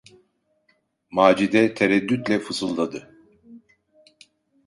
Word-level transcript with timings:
Macide 1.11 1.73
tereddütle 1.75 2.39
fısıldadı: 2.39 3.09